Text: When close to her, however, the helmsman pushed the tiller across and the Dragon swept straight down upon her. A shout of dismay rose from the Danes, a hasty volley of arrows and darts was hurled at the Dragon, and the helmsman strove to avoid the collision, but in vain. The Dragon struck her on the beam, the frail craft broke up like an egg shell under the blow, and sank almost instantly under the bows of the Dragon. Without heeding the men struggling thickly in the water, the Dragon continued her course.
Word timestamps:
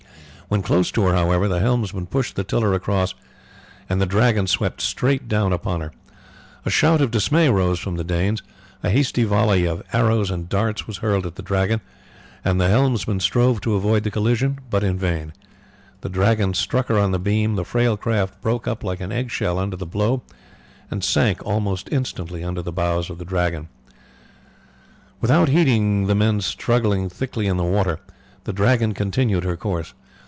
When 0.51 0.61
close 0.61 0.91
to 0.91 1.03
her, 1.03 1.13
however, 1.13 1.47
the 1.47 1.61
helmsman 1.61 2.07
pushed 2.07 2.35
the 2.35 2.43
tiller 2.43 2.73
across 2.73 3.15
and 3.87 4.01
the 4.01 4.05
Dragon 4.05 4.47
swept 4.47 4.81
straight 4.81 5.29
down 5.29 5.53
upon 5.53 5.79
her. 5.79 5.93
A 6.65 6.69
shout 6.69 6.99
of 6.99 7.09
dismay 7.09 7.47
rose 7.47 7.79
from 7.79 7.95
the 7.95 8.03
Danes, 8.03 8.43
a 8.83 8.89
hasty 8.89 9.23
volley 9.23 9.63
of 9.63 9.81
arrows 9.93 10.29
and 10.29 10.49
darts 10.49 10.87
was 10.87 10.97
hurled 10.97 11.25
at 11.25 11.35
the 11.35 11.41
Dragon, 11.41 11.79
and 12.43 12.59
the 12.59 12.67
helmsman 12.67 13.21
strove 13.21 13.61
to 13.61 13.75
avoid 13.75 14.03
the 14.03 14.11
collision, 14.11 14.59
but 14.69 14.83
in 14.83 14.97
vain. 14.97 15.31
The 16.01 16.09
Dragon 16.09 16.53
struck 16.53 16.87
her 16.87 16.99
on 16.99 17.11
the 17.13 17.17
beam, 17.17 17.55
the 17.55 17.63
frail 17.63 17.95
craft 17.95 18.41
broke 18.41 18.67
up 18.67 18.83
like 18.83 18.99
an 18.99 19.13
egg 19.13 19.31
shell 19.31 19.57
under 19.57 19.77
the 19.77 19.85
blow, 19.87 20.21
and 20.89 21.01
sank 21.01 21.41
almost 21.45 21.87
instantly 21.93 22.43
under 22.43 22.61
the 22.61 22.73
bows 22.73 23.09
of 23.09 23.19
the 23.19 23.23
Dragon. 23.23 23.69
Without 25.21 25.47
heeding 25.47 26.07
the 26.07 26.15
men 26.15 26.41
struggling 26.41 27.07
thickly 27.07 27.47
in 27.47 27.55
the 27.55 27.63
water, 27.63 28.01
the 28.43 28.51
Dragon 28.51 28.93
continued 28.93 29.45
her 29.45 29.55
course. 29.55 29.93